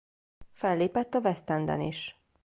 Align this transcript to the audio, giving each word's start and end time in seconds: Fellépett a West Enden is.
Fellépett 0.53 1.13
a 1.13 1.19
West 1.19 1.49
Enden 1.49 1.81
is. 1.81 2.17